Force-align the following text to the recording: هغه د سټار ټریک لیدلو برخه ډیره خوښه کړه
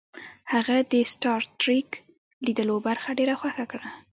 هغه 0.53 0.77
د 0.91 0.93
سټار 1.11 1.41
ټریک 1.61 1.89
لیدلو 2.45 2.75
برخه 2.87 3.09
ډیره 3.19 3.33
خوښه 3.39 3.65
کړه 3.71 3.85